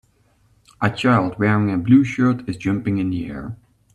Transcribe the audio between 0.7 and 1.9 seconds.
A child wearing a